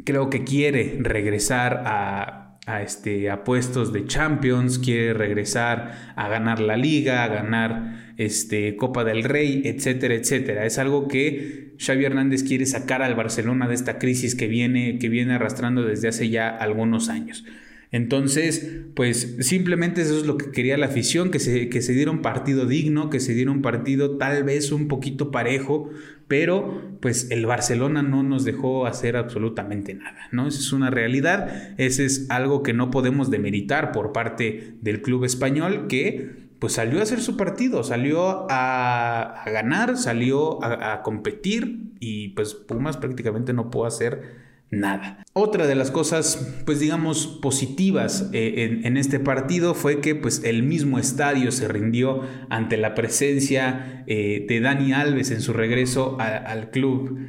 Creo 0.05 0.29
que 0.29 0.45
quiere 0.45 0.97
regresar 1.01 1.83
a 1.85 2.46
a, 2.67 2.81
este, 2.81 3.31
a 3.31 3.45
puestos 3.45 3.93
de 3.93 4.05
Champions, 4.05 4.77
quiere 4.77 5.13
regresar 5.13 6.13
a 6.15 6.27
ganar 6.27 6.59
la 6.59 6.75
liga, 6.75 7.23
a 7.23 7.29
ganar 7.29 8.13
este, 8.17 8.75
Copa 8.75 9.05
del 9.05 9.23
Rey, 9.23 9.61
etcétera, 9.63 10.13
etcétera. 10.13 10.65
Es 10.65 10.77
algo 10.77 11.07
que 11.07 11.73
Xavi 11.79 12.03
Hernández 12.03 12.43
quiere 12.43 12.65
sacar 12.65 13.01
al 13.01 13.15
Barcelona 13.15 13.69
de 13.69 13.73
esta 13.73 13.97
crisis 13.99 14.35
que 14.35 14.47
viene, 14.47 14.99
que 14.99 15.07
viene 15.07 15.35
arrastrando 15.35 15.83
desde 15.83 16.09
hace 16.09 16.29
ya 16.29 16.49
algunos 16.49 17.07
años. 17.07 17.45
Entonces, 17.91 18.69
pues 18.95 19.37
simplemente 19.39 20.01
eso 20.01 20.17
es 20.17 20.25
lo 20.25 20.37
que 20.37 20.51
quería 20.51 20.77
la 20.77 20.87
afición, 20.87 21.31
que 21.31 21.39
se, 21.39 21.69
que 21.69 21.81
se 21.81 21.93
diera 21.93 22.11
un 22.11 22.21
partido 22.21 22.65
digno, 22.65 23.09
que 23.09 23.19
se 23.19 23.33
diera 23.33 23.51
un 23.51 23.61
partido 23.61 24.17
tal 24.17 24.43
vez 24.43 24.71
un 24.71 24.87
poquito 24.89 25.31
parejo, 25.31 25.89
pero 26.27 26.81
pues 26.99 27.31
el 27.31 27.45
Barcelona 27.45 28.01
no 28.01 28.23
nos 28.23 28.43
dejó 28.43 28.85
hacer 28.85 29.15
absolutamente 29.15 29.93
nada, 29.93 30.27
¿no? 30.31 30.47
Esa 30.47 30.59
es 30.59 30.73
una 30.73 30.89
realidad, 30.89 31.73
ese 31.77 32.03
es 32.03 32.29
algo 32.29 32.61
que 32.61 32.73
no 32.73 32.91
podemos 32.91 33.31
demeritar 33.31 33.93
por 33.93 34.11
parte 34.11 34.75
del 34.81 35.01
club 35.01 35.23
español 35.23 35.87
que 35.87 36.47
pues 36.59 36.73
salió 36.73 36.99
a 36.99 37.03
hacer 37.03 37.21
su 37.21 37.37
partido, 37.37 37.83
salió 37.83 38.47
a, 38.49 39.43
ganar, 39.45 39.95
salió 39.95 40.61
a, 40.63 40.93
a 40.93 41.03
competir 41.03 41.91
y 41.99 42.29
pues 42.29 42.53
Pumas 42.53 42.97
prácticamente 42.97 43.53
no 43.53 43.69
pudo 43.69 43.85
hacer 43.85 44.46
nada. 44.69 45.23
Otra 45.33 45.67
de 45.67 45.75
las 45.75 45.91
cosas, 45.91 46.61
pues 46.65 46.79
digamos, 46.79 47.27
positivas 47.41 48.29
eh, 48.33 48.81
en, 48.83 48.97
este 48.97 49.19
partido 49.19 49.73
fue 49.73 50.01
que 50.01 50.15
pues 50.15 50.43
el 50.43 50.63
mismo 50.63 50.99
estadio 50.99 51.51
se 51.51 51.67
rindió 51.67 52.21
ante 52.49 52.77
la 52.77 52.95
presencia 52.95 54.03
eh, 54.07 54.45
de 54.47 54.59
Dani 54.59 54.93
Alves 54.93 55.31
en 55.31 55.41
su 55.41 55.53
regreso 55.53 56.17
al 56.19 56.71
club. 56.71 57.19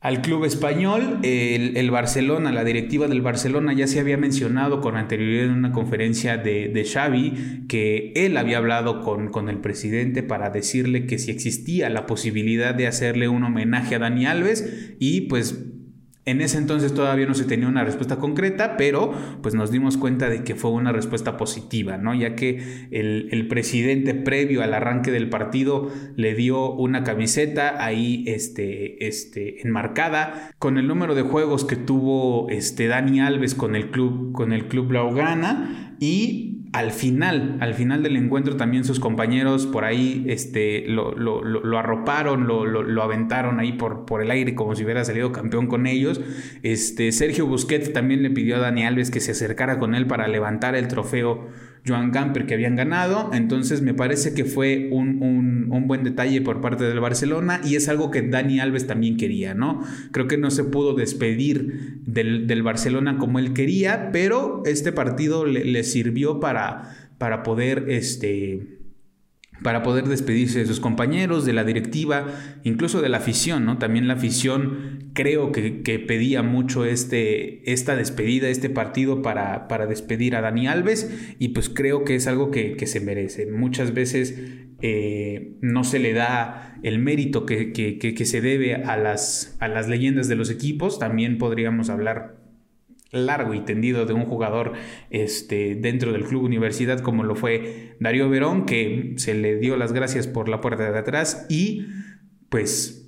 Al 0.00 0.20
club 0.20 0.44
español, 0.44 1.20
el, 1.22 1.90
Barcelona, 1.90 2.52
la 2.52 2.62
directiva 2.62 3.08
del 3.08 3.22
Barcelona 3.22 3.72
ya 3.72 3.86
se 3.86 4.00
había 4.00 4.18
mencionado 4.18 4.82
con 4.82 4.98
anterioridad 4.98 5.46
en 5.46 5.52
una 5.52 5.72
conferencia 5.72 6.36
de, 6.36 6.68
de 6.68 6.84
Xavi 6.84 7.64
que 7.68 8.12
él 8.14 8.36
había 8.36 8.58
hablado 8.58 9.00
con, 9.00 9.30
con 9.30 9.48
el 9.48 9.62
presidente 9.62 10.22
para 10.22 10.50
decirle 10.50 11.06
que 11.06 11.18
si 11.18 11.30
existía 11.30 11.88
la 11.88 12.04
posibilidad 12.04 12.74
de 12.74 12.86
hacerle 12.86 13.28
un 13.28 13.44
homenaje 13.44 13.94
a 13.94 13.98
Dani 13.98 14.26
Alves 14.26 14.94
y 14.98 15.22
pues 15.22 15.73
en 16.26 16.40
ese 16.40 16.56
entonces 16.56 16.94
todavía 16.94 17.26
no 17.26 17.34
se 17.34 17.44
tenía 17.44 17.68
una 17.68 17.84
respuesta 17.84 18.16
concreta, 18.16 18.76
pero 18.76 19.12
pues 19.42 19.54
nos 19.54 19.70
dimos 19.70 19.98
cuenta 19.98 20.30
de 20.30 20.42
que 20.42 20.54
fue 20.54 20.70
una 20.70 20.90
respuesta 20.90 21.36
positiva, 21.36 21.98
¿no? 21.98 22.14
Ya 22.14 22.34
que 22.34 22.88
el, 22.90 23.46
presidente 23.48 24.14
previo 24.14 24.62
al 24.62 24.72
arranque 24.72 25.10
del 25.10 25.28
partido 25.28 25.90
le 26.16 26.34
dio 26.34 26.72
una 26.72 27.04
camiseta 27.04 27.84
ahí 27.84 28.24
este, 28.26 29.06
este, 29.06 29.60
enmarcada 29.60 30.50
con 30.58 30.78
el 30.78 30.88
número 30.88 31.14
de 31.14 31.22
juegos 31.22 31.66
que 31.66 31.76
tuvo 31.76 32.48
este, 32.48 32.86
Dani 32.86 33.20
Alves 33.20 33.54
con 33.54 33.76
el 33.76 33.90
club, 33.90 34.32
con 34.32 34.52
el 34.52 34.66
club 34.66 34.90
y 36.00 36.53
al 36.74 36.90
final, 36.90 37.56
al 37.60 37.72
final 37.74 38.02
del 38.02 38.16
encuentro 38.16 38.56
también 38.56 38.82
sus 38.82 38.98
compañeros 38.98 39.64
por 39.64 39.84
ahí 39.84 40.24
este, 40.26 40.84
lo, 40.88 41.14
lo, 41.14 41.78
arroparon, 41.78 42.48
lo, 42.48 43.02
aventaron 43.04 43.60
ahí 43.60 43.74
por, 43.74 44.04
por 44.06 44.20
el 44.20 44.32
aire 44.32 44.56
como 44.56 44.74
si 44.74 44.82
hubiera 44.82 45.04
salido 45.04 45.30
campeón 45.30 45.68
con 45.68 45.86
ellos. 45.86 46.20
Este, 46.64 47.12
Sergio 47.12 47.46
Busquets 47.46 47.92
también 47.92 48.24
le 48.24 48.30
pidió 48.30 48.56
a 48.56 48.58
Dani 48.58 48.84
Alves 48.84 49.12
que 49.12 49.20
se 49.20 49.30
acercara 49.30 49.78
con 49.78 49.94
él 49.94 50.08
para 50.08 50.26
levantar 50.26 50.74
el 50.74 50.88
trofeo 50.88 51.46
Joan 51.86 52.12
Gamper 52.12 52.46
que 52.46 52.54
habían 52.54 52.76
ganado. 52.76 53.30
Entonces 53.32 53.82
me 53.82 53.94
parece 53.94 54.34
que 54.34 54.44
fue 54.44 54.88
un, 54.90 55.68
buen 55.86 56.02
detalle 56.02 56.40
por 56.40 56.60
parte 56.60 56.84
del 56.84 57.00
Barcelona 57.00 57.60
y 57.62 57.76
es 57.76 57.88
algo 57.88 58.10
que 58.10 58.22
Dani 58.22 58.58
Alves 58.58 58.86
también 58.86 59.16
quería, 59.16 59.54
¿no? 59.54 59.82
Creo 60.12 60.28
que 60.28 60.38
no 60.38 60.50
se 60.50 60.64
pudo 60.64 60.94
despedir 60.94 62.00
del, 62.06 62.62
Barcelona 62.62 63.18
como 63.18 63.38
él 63.38 63.52
quería, 63.52 64.10
pero 64.12 64.62
este 64.64 64.92
partido 64.92 65.44
le, 65.44 65.84
sirvió 65.84 66.40
para, 66.40 66.96
para 67.18 67.42
poder, 67.42 67.84
este, 67.88 68.78
para 69.62 69.82
poder 69.82 70.04
despedirse 70.04 70.58
de 70.58 70.66
sus 70.66 70.80
compañeros, 70.80 71.44
de 71.44 71.52
la 71.52 71.64
directiva, 71.64 72.26
incluso 72.64 73.00
de 73.00 73.08
la 73.08 73.18
afición, 73.18 73.64
¿no? 73.64 73.78
También 73.78 74.08
la 74.08 74.14
afición 74.14 75.10
creo 75.14 75.52
que, 75.52 75.70
pedía 76.06 76.42
mucho 76.42 76.84
este, 76.84 77.72
esta 77.72 77.96
despedida, 77.96 78.48
este 78.48 78.68
partido 78.68 79.22
para, 79.22 79.68
para, 79.68 79.86
despedir 79.86 80.34
a 80.36 80.40
Dani 80.40 80.66
Alves 80.66 81.34
y 81.38 81.48
pues 81.48 81.68
creo 81.68 82.04
que 82.04 82.16
es 82.16 82.26
algo 82.26 82.50
que, 82.50 82.84
se 82.84 83.00
merece. 83.00 83.46
Muchas 83.46 83.94
veces 83.94 84.38
eh, 84.82 85.56
no 85.62 85.84
se 85.84 85.98
le 85.98 86.12
da 86.12 86.78
el 86.82 86.98
mérito 86.98 87.46
que, 87.46 87.72
que, 87.72 88.26
se 88.26 88.40
debe 88.40 88.74
a 88.74 88.96
las, 88.96 89.56
a 89.60 89.68
las 89.68 89.88
leyendas 89.88 90.28
de 90.28 90.36
los 90.36 90.50
equipos, 90.50 90.98
también 90.98 91.38
podríamos 91.38 91.88
hablar 91.88 92.43
largo 93.14 93.54
y 93.54 93.60
tendido 93.60 94.06
de 94.06 94.12
un 94.12 94.24
jugador 94.24 94.72
este, 95.10 95.74
dentro 95.76 96.12
del 96.12 96.24
club 96.24 96.44
universidad 96.44 97.00
como 97.00 97.22
lo 97.24 97.36
fue 97.36 97.96
Darío 98.00 98.28
Verón, 98.28 98.66
que 98.66 99.14
se 99.16 99.34
le 99.34 99.56
dio 99.56 99.76
las 99.76 99.92
gracias 99.92 100.26
por 100.26 100.48
la 100.48 100.60
puerta 100.60 100.90
de 100.90 100.98
atrás 100.98 101.46
y 101.48 101.86
pues 102.48 103.04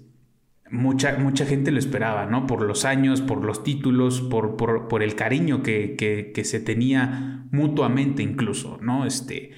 mucha, 0.70 1.16
mucha 1.18 1.46
gente 1.46 1.70
lo 1.70 1.78
esperaba, 1.78 2.26
¿no? 2.26 2.46
Por 2.46 2.62
los 2.62 2.84
años, 2.84 3.20
por 3.20 3.44
los 3.44 3.62
títulos, 3.62 4.20
por, 4.20 4.56
por, 4.56 5.02
el 5.02 5.14
cariño 5.14 5.62
que, 5.62 5.94
que, 5.96 6.44
se 6.44 6.60
tenía 6.60 7.46
mutuamente 7.50 8.22
incluso, 8.22 8.78
¿no? 8.82 9.06
Este, 9.06 9.52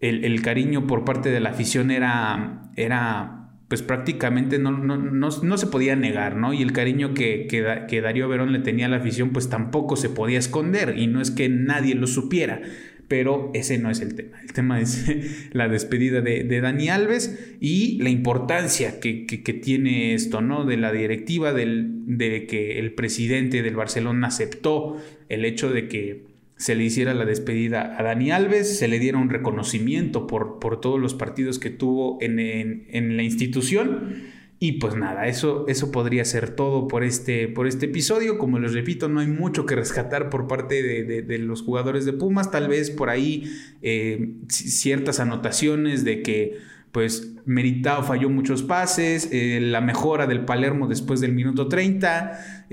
el, 0.00 0.24
el, 0.24 0.42
cariño 0.42 0.86
por 0.86 1.04
parte 1.04 1.30
de 1.30 1.40
la 1.40 1.50
afición 1.50 1.90
era, 1.90 2.70
era 2.76 3.43
pues 3.74 3.82
prácticamente 3.82 4.60
no, 4.60 4.70
no, 4.70 5.58
se 5.58 5.66
podía 5.66 5.96
negar, 5.96 6.36
¿no? 6.36 6.54
Y 6.54 6.62
el 6.62 6.70
cariño 6.70 7.12
que, 7.12 7.48
que, 7.48 8.00
Darío 8.00 8.28
Verón 8.28 8.52
le 8.52 8.60
tenía 8.60 8.86
a 8.86 8.88
la 8.88 8.98
afición, 8.98 9.30
pues 9.30 9.48
tampoco 9.48 9.96
se 9.96 10.08
podía 10.08 10.38
esconder, 10.38 10.96
y 10.96 11.08
no 11.08 11.20
es 11.20 11.32
que 11.32 11.48
nadie 11.48 11.96
lo 11.96 12.06
supiera, 12.06 12.62
pero 13.08 13.50
ese 13.52 13.78
no 13.78 13.90
es 13.90 14.00
el 14.00 14.14
tema. 14.14 14.40
El 14.40 14.52
tema 14.52 14.80
es 14.80 15.08
la 15.52 15.66
despedida 15.66 16.20
de, 16.20 16.60
Dani 16.60 16.88
Alves 16.88 17.56
y 17.58 18.00
la 18.00 18.10
importancia 18.10 19.00
que, 19.00 19.26
tiene 19.60 20.14
esto, 20.14 20.40
¿no? 20.40 20.64
De 20.64 20.76
la 20.76 20.92
directiva, 20.92 21.52
del, 21.52 21.88
de 22.06 22.46
que 22.46 22.78
el 22.78 22.92
presidente 22.92 23.64
del 23.64 23.74
Barcelona 23.74 24.28
aceptó 24.28 25.02
el 25.28 25.44
hecho 25.44 25.68
de 25.72 25.88
que 25.88 26.26
se 26.56 26.74
le 26.74 26.84
hiciera 26.84 27.14
la 27.14 27.24
despedida 27.24 27.96
a 27.98 28.02
Dani 28.02 28.30
Alves, 28.30 28.78
se 28.78 28.88
le 28.88 28.98
diera 28.98 29.18
un 29.18 29.28
reconocimiento 29.28 30.26
por, 30.26 30.60
por 30.60 30.80
todos 30.80 31.00
los 31.00 31.14
partidos 31.14 31.58
que 31.58 31.70
tuvo 31.70 32.18
en, 32.20 33.16
la 33.16 33.22
institución. 33.22 34.34
Y 34.60 34.72
pues 34.72 34.94
nada, 34.94 35.26
eso, 35.26 35.66
eso 35.68 35.90
podría 35.90 36.24
ser 36.24 36.50
todo 36.50 36.86
por 36.86 37.02
este, 37.02 37.48
por 37.48 37.66
este 37.66 37.86
episodio. 37.86 38.38
Como 38.38 38.58
les 38.60 38.72
repito, 38.72 39.08
no 39.08 39.20
hay 39.20 39.26
mucho 39.26 39.66
que 39.66 39.74
rescatar 39.74 40.30
por 40.30 40.46
parte 40.46 40.82
de, 40.82 41.38
los 41.38 41.62
jugadores 41.62 42.04
de 42.04 42.12
Pumas. 42.12 42.50
Tal 42.50 42.68
vez 42.68 42.90
por 42.90 43.10
ahí 43.10 43.50
eh, 43.82 44.36
ciertas 44.48 45.18
anotaciones 45.20 46.04
de 46.04 46.22
que 46.22 46.56
pues 46.92 47.34
Meritao 47.44 48.04
falló 48.04 48.30
muchos 48.30 48.62
pases, 48.62 49.28
eh, 49.32 49.58
la 49.60 49.80
mejora 49.80 50.28
del 50.28 50.44
Palermo 50.44 50.86
después 50.86 51.20
del 51.20 51.32
minuto 51.32 51.66
30 51.66 52.66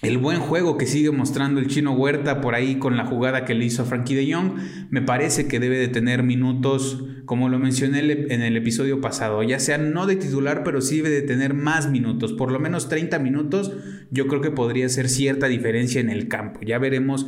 el 0.00 0.18
buen 0.18 0.38
juego 0.38 0.78
que 0.78 0.86
sigue 0.86 1.10
mostrando 1.10 1.58
el 1.58 1.66
chino 1.66 1.92
Huerta 1.92 2.40
por 2.40 2.54
ahí 2.54 2.78
con 2.78 2.96
la 2.96 3.04
jugada 3.04 3.44
que 3.44 3.54
le 3.54 3.64
hizo 3.64 3.82
a 3.82 3.84
Frankie 3.84 4.14
de 4.14 4.32
Jong, 4.32 4.58
me 4.90 5.02
parece 5.02 5.48
que 5.48 5.58
debe 5.58 5.76
de 5.76 5.88
tener 5.88 6.22
minutos, 6.22 7.04
como 7.24 7.48
lo 7.48 7.58
mencioné 7.58 8.00
en 8.00 8.42
el 8.42 8.56
episodio 8.56 9.00
pasado, 9.00 9.42
ya 9.42 9.58
sea 9.58 9.76
no 9.76 10.06
de 10.06 10.16
titular, 10.16 10.62
pero 10.62 10.80
sí 10.80 10.98
debe 10.98 11.10
de 11.10 11.22
tener 11.22 11.52
más 11.52 11.90
minutos, 11.90 12.32
por 12.32 12.52
lo 12.52 12.60
menos 12.60 12.88
30 12.88 13.18
minutos, 13.18 13.72
yo 14.10 14.28
creo 14.28 14.40
que 14.40 14.52
podría 14.52 14.88
ser 14.88 15.08
cierta 15.08 15.48
diferencia 15.48 16.00
en 16.00 16.10
el 16.10 16.28
campo. 16.28 16.60
Ya 16.64 16.78
veremos 16.78 17.26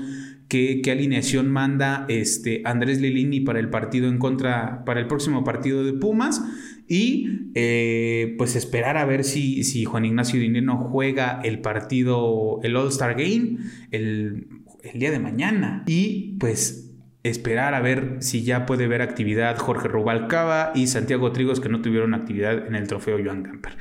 qué, 0.51 0.83
alineación 0.91 1.51
manda 1.51 2.05
este 2.09 2.63
Andrés 2.65 3.01
Lilini 3.01 3.41
para 3.41 3.61
el 3.61 3.71
partido 3.71 4.09
en 4.09 4.19
contra, 4.19 4.85
para 4.85 5.01
el 5.01 5.07
próximo 5.07 5.45
partido 5.45 5.85
de 5.85 5.93
Pumas. 5.93 6.43
Y 6.93 7.53
eh, 7.55 8.35
pues 8.37 8.57
esperar 8.57 8.97
a 8.97 9.05
ver 9.05 9.23
si, 9.23 9.63
si 9.63 9.85
Juan 9.85 10.05
Ignacio 10.05 10.41
Dinero 10.41 10.77
juega 10.77 11.41
el 11.45 11.61
partido, 11.61 12.59
el 12.65 12.75
All 12.75 12.89
Star 12.89 13.13
Game, 13.13 13.59
el, 13.93 14.49
el 14.83 14.99
día 14.99 15.13
de 15.13 15.21
mañana. 15.21 15.85
Y 15.87 16.37
pues 16.41 16.91
esperar 17.23 17.75
a 17.75 17.81
ver 17.81 18.17
si 18.19 18.43
ya 18.43 18.67
puede 18.67 18.89
ver 18.89 19.03
actividad 19.03 19.57
Jorge 19.57 19.87
Rubalcaba 19.87 20.73
y 20.75 20.89
Santiago 20.89 21.31
Trigos 21.31 21.61
que 21.61 21.69
no 21.69 21.81
tuvieron 21.81 22.13
actividad 22.13 22.67
en 22.67 22.75
el 22.75 22.89
trofeo 22.89 23.19
Joan 23.23 23.45
Gamper. 23.45 23.77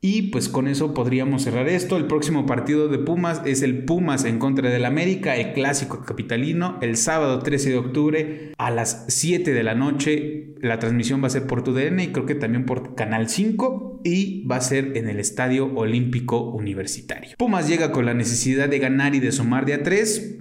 Y 0.00 0.30
pues 0.30 0.48
con 0.48 0.68
eso 0.68 0.94
podríamos 0.94 1.42
cerrar 1.42 1.68
esto. 1.68 1.96
El 1.96 2.06
próximo 2.06 2.46
partido 2.46 2.88
de 2.88 2.98
Pumas 2.98 3.42
es 3.44 3.62
el 3.62 3.84
Pumas 3.84 4.24
en 4.24 4.38
contra 4.38 4.70
del 4.70 4.84
América, 4.84 5.36
el 5.36 5.54
clásico 5.54 6.04
capitalino, 6.04 6.78
el 6.82 6.96
sábado 6.96 7.40
13 7.40 7.70
de 7.70 7.76
octubre 7.76 8.52
a 8.58 8.70
las 8.70 9.06
7 9.08 9.52
de 9.52 9.62
la 9.64 9.74
noche. 9.74 10.54
La 10.60 10.78
transmisión 10.78 11.20
va 11.20 11.26
a 11.26 11.30
ser 11.30 11.48
por 11.48 11.64
TUDN 11.64 11.98
y 11.98 12.08
creo 12.08 12.26
que 12.26 12.36
también 12.36 12.64
por 12.64 12.94
Canal 12.94 13.28
5 13.28 14.02
y 14.04 14.46
va 14.46 14.56
a 14.56 14.60
ser 14.60 14.96
en 14.96 15.08
el 15.08 15.18
Estadio 15.18 15.66
Olímpico 15.74 16.48
Universitario. 16.48 17.34
Pumas 17.36 17.66
llega 17.66 17.90
con 17.90 18.06
la 18.06 18.14
necesidad 18.14 18.68
de 18.68 18.78
ganar 18.78 19.16
y 19.16 19.20
de 19.20 19.32
sumar 19.32 19.66
de 19.66 19.74
a 19.74 19.82
3. 19.82 20.38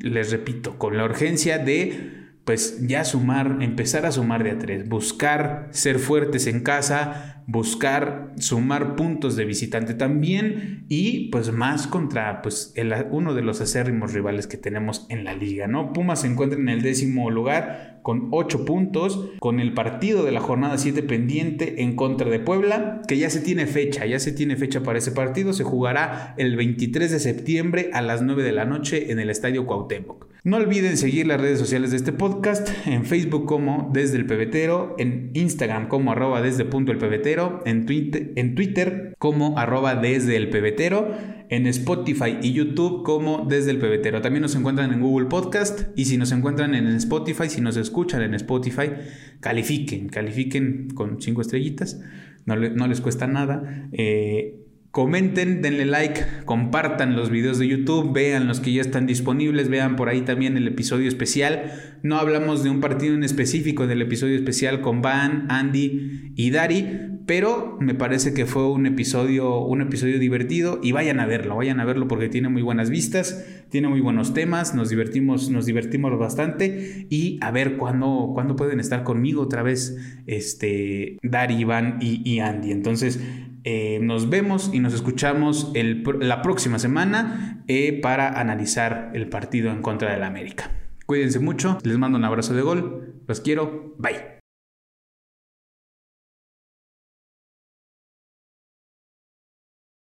Les 0.00 0.30
repito, 0.30 0.76
con 0.76 0.98
la 0.98 1.06
urgencia 1.06 1.56
de 1.58 2.19
pues 2.50 2.84
ya 2.84 3.04
sumar, 3.04 3.58
empezar 3.60 4.06
a 4.06 4.10
sumar 4.10 4.42
de 4.42 4.50
a 4.50 4.58
tres, 4.58 4.88
buscar 4.88 5.68
ser 5.70 6.00
fuertes 6.00 6.48
en 6.48 6.64
casa, 6.64 7.44
buscar 7.46 8.32
sumar 8.38 8.96
puntos 8.96 9.36
de 9.36 9.44
visitante 9.44 9.94
también 9.94 10.84
y 10.88 11.28
pues 11.28 11.52
más 11.52 11.86
contra 11.86 12.42
pues 12.42 12.74
uno 13.12 13.34
de 13.34 13.42
los 13.42 13.60
acérrimos 13.60 14.14
rivales 14.14 14.48
que 14.48 14.56
tenemos 14.56 15.06
en 15.10 15.22
la 15.22 15.32
liga, 15.32 15.68
¿no? 15.68 15.92
Pumas 15.92 16.22
se 16.22 16.26
encuentra 16.26 16.58
en 16.58 16.68
el 16.68 16.82
décimo 16.82 17.30
lugar 17.30 18.00
con 18.02 18.26
8 18.32 18.64
puntos, 18.64 19.30
con 19.38 19.60
el 19.60 19.72
partido 19.72 20.24
de 20.24 20.32
la 20.32 20.40
jornada 20.40 20.76
7 20.76 21.04
pendiente 21.04 21.84
en 21.84 21.94
contra 21.94 22.28
de 22.30 22.40
Puebla, 22.40 23.02
que 23.06 23.16
ya 23.16 23.30
se 23.30 23.42
tiene 23.42 23.66
fecha, 23.66 24.06
ya 24.06 24.18
se 24.18 24.32
tiene 24.32 24.56
fecha 24.56 24.82
para 24.82 24.98
ese 24.98 25.12
partido, 25.12 25.52
se 25.52 25.62
jugará 25.62 26.34
el 26.36 26.56
23 26.56 27.12
de 27.12 27.20
septiembre 27.20 27.90
a 27.92 28.02
las 28.02 28.22
9 28.22 28.42
de 28.42 28.50
la 28.50 28.64
noche 28.64 29.12
en 29.12 29.20
el 29.20 29.30
Estadio 29.30 29.66
Cuauhtémoc. 29.66 30.29
No 30.42 30.56
olviden 30.56 30.96
seguir 30.96 31.26
las 31.26 31.38
redes 31.38 31.58
sociales 31.58 31.90
de 31.90 31.98
este 31.98 32.12
podcast, 32.12 32.66
en 32.86 33.04
Facebook 33.04 33.44
como 33.44 33.90
Desde 33.92 34.16
el 34.16 34.24
Pebetero, 34.24 34.96
en 34.98 35.32
Instagram 35.34 35.88
como 35.88 36.12
arroba 36.12 36.40
desde 36.40 36.64
punto 36.64 36.92
el 36.92 36.98
pebetero, 36.98 37.62
en 37.66 37.84
Twitter, 37.84 39.14
como 39.18 39.58
arroba 39.58 39.96
desde 39.96 40.36
el 40.36 40.48
pebetero, 40.48 41.14
en 41.50 41.66
Spotify 41.66 42.38
y 42.40 42.54
YouTube 42.54 43.02
como 43.04 43.44
Desde 43.44 43.70
el 43.70 43.78
Pebetero. 43.78 44.22
También 44.22 44.40
nos 44.40 44.54
encuentran 44.54 44.90
en 44.94 45.00
Google 45.00 45.26
Podcast 45.26 45.88
y 45.94 46.06
si 46.06 46.16
nos 46.16 46.32
encuentran 46.32 46.74
en 46.74 46.86
Spotify, 46.86 47.50
si 47.50 47.60
nos 47.60 47.76
escuchan 47.76 48.22
en 48.22 48.32
Spotify, 48.32 48.92
califiquen, 49.40 50.08
califiquen 50.08 50.88
con 50.94 51.20
cinco 51.20 51.42
estrellitas, 51.42 52.00
no, 52.46 52.56
no 52.56 52.86
les 52.86 53.02
cuesta 53.02 53.26
nada. 53.26 53.90
Eh, 53.92 54.69
Comenten, 54.90 55.62
denle 55.62 55.86
like, 55.86 56.20
compartan 56.46 57.14
los 57.14 57.30
videos 57.30 57.60
de 57.60 57.68
YouTube, 57.68 58.12
vean 58.12 58.48
los 58.48 58.58
que 58.58 58.72
ya 58.72 58.80
están 58.80 59.06
disponibles, 59.06 59.68
vean 59.68 59.94
por 59.94 60.08
ahí 60.08 60.22
también 60.22 60.56
el 60.56 60.66
episodio 60.66 61.06
especial. 61.06 61.70
No 62.02 62.16
hablamos 62.16 62.64
de 62.64 62.70
un 62.70 62.80
partido 62.80 63.14
en 63.14 63.22
específico 63.22 63.86
del 63.86 64.02
episodio 64.02 64.34
especial 64.34 64.80
con 64.80 65.00
Van, 65.00 65.46
Andy 65.48 66.32
y 66.34 66.50
Dari, 66.50 66.86
pero 67.24 67.76
me 67.78 67.94
parece 67.94 68.34
que 68.34 68.46
fue 68.46 68.68
un 68.68 68.84
episodio, 68.84 69.60
un 69.60 69.80
episodio 69.80 70.18
divertido 70.18 70.80
y 70.82 70.90
vayan 70.90 71.20
a 71.20 71.26
verlo, 71.26 71.54
vayan 71.54 71.78
a 71.78 71.84
verlo 71.84 72.08
porque 72.08 72.28
tiene 72.28 72.48
muy 72.48 72.62
buenas 72.62 72.90
vistas, 72.90 73.46
tiene 73.68 73.86
muy 73.86 74.00
buenos 74.00 74.34
temas, 74.34 74.74
nos 74.74 74.88
divertimos, 74.88 75.50
nos 75.50 75.66
divertimos 75.66 76.18
bastante 76.18 77.06
y 77.10 77.38
a 77.42 77.52
ver 77.52 77.76
cuándo, 77.76 78.34
pueden 78.56 78.80
estar 78.80 79.04
conmigo 79.04 79.42
otra 79.42 79.62
vez, 79.62 79.96
este, 80.26 81.18
Dari, 81.22 81.62
Van 81.62 81.98
y 82.00 82.40
Andy. 82.40 82.72
Entonces, 82.72 83.20
eh, 83.64 83.98
nos 84.02 84.30
vemos 84.30 84.70
y 84.72 84.80
nos 84.80 84.94
escuchamos 84.94 85.72
la 85.74 86.42
próxima 86.42 86.78
semana 86.78 87.62
eh, 87.68 88.00
para 88.00 88.40
analizar 88.40 89.10
el 89.14 89.28
partido 89.28 89.70
en 89.70 89.82
contra 89.82 90.12
del 90.12 90.22
América. 90.22 90.70
Cuídense 91.06 91.40
mucho, 91.40 91.78
les 91.82 91.98
mando 91.98 92.18
un 92.18 92.24
abrazo 92.24 92.54
de 92.54 92.62
gol, 92.62 93.14
los 93.26 93.40
quiero, 93.40 93.94
bye. 93.98 94.39